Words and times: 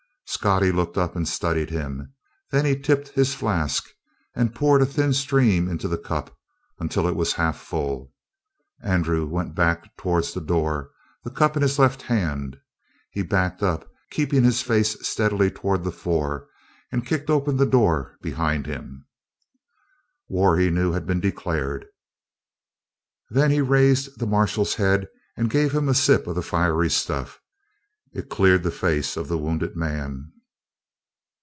Scottie 0.25 0.71
looked 0.71 0.97
up 0.97 1.17
and 1.17 1.27
studied 1.27 1.69
him. 1.69 2.13
Then 2.51 2.63
he 2.63 2.79
tipped 2.79 3.09
his 3.09 3.35
flask 3.35 3.89
and 4.33 4.55
poured 4.55 4.81
a 4.81 4.85
thin 4.85 5.11
stream 5.11 5.67
into 5.67 5.89
the 5.89 5.97
cup 5.97 6.33
until 6.79 7.05
it 7.05 7.17
was 7.17 7.33
half 7.33 7.59
full. 7.59 8.13
Andrew 8.81 9.27
went 9.27 9.53
back 9.55 9.95
toward 9.97 10.23
the 10.23 10.39
door, 10.39 10.91
the 11.25 11.29
cup 11.29 11.57
in 11.57 11.61
his 11.61 11.77
left 11.77 12.03
hand. 12.03 12.57
He 13.11 13.23
backed 13.23 13.61
up, 13.61 13.91
keeping 14.09 14.45
his 14.45 14.61
face 14.61 14.97
steadily 15.05 15.51
toward 15.51 15.83
the 15.83 15.91
four, 15.91 16.47
and 16.93 17.05
kicked 17.05 17.29
open 17.29 17.57
the 17.57 17.65
door 17.67 18.17
behind 18.21 18.65
him. 18.67 19.05
War, 20.29 20.57
he 20.57 20.69
knew, 20.71 20.93
had 20.93 21.05
been 21.05 21.19
declared. 21.19 21.85
Then 23.29 23.51
he 23.51 23.59
raised 23.59 24.17
the 24.17 24.25
marshal's 24.25 24.75
head 24.75 25.07
and 25.35 25.49
gave 25.51 25.73
him 25.75 25.89
a 25.89 25.93
sip 25.93 26.25
of 26.25 26.35
the 26.35 26.41
fiery 26.41 26.89
stuff. 26.89 27.39
It 28.13 28.29
cleared 28.29 28.63
the 28.63 28.71
face 28.71 29.15
of 29.15 29.29
the 29.29 29.37
wounded 29.37 29.77
man. 29.77 30.33